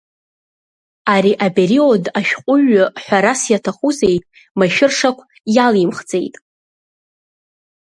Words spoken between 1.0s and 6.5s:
Ари апериод ашәҟәыҩҩы, ҳәарас иаҭахузеи, машәыршақә иалимхӡеит.